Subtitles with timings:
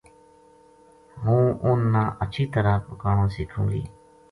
[1.23, 3.83] ہوں اُنھ نا ہچھی طرح پکانو سِکھوں گی